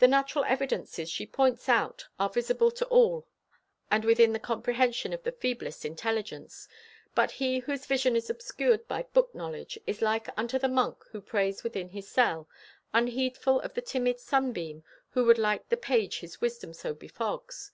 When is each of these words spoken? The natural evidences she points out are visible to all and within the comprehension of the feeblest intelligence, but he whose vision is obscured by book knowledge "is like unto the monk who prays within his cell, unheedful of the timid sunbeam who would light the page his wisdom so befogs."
The 0.00 0.08
natural 0.08 0.42
evidences 0.44 1.08
she 1.08 1.24
points 1.24 1.68
out 1.68 2.08
are 2.18 2.28
visible 2.28 2.72
to 2.72 2.84
all 2.88 3.28
and 3.88 4.04
within 4.04 4.32
the 4.32 4.40
comprehension 4.40 5.12
of 5.12 5.22
the 5.22 5.30
feeblest 5.30 5.84
intelligence, 5.84 6.66
but 7.14 7.30
he 7.30 7.60
whose 7.60 7.86
vision 7.86 8.16
is 8.16 8.28
obscured 8.28 8.88
by 8.88 9.04
book 9.04 9.32
knowledge 9.32 9.78
"is 9.86 10.02
like 10.02 10.28
unto 10.36 10.58
the 10.58 10.66
monk 10.66 11.04
who 11.12 11.20
prays 11.20 11.62
within 11.62 11.90
his 11.90 12.08
cell, 12.08 12.48
unheedful 12.92 13.60
of 13.60 13.74
the 13.74 13.82
timid 13.82 14.18
sunbeam 14.18 14.82
who 15.10 15.24
would 15.24 15.38
light 15.38 15.68
the 15.70 15.76
page 15.76 16.18
his 16.18 16.40
wisdom 16.40 16.72
so 16.74 16.92
befogs." 16.92 17.70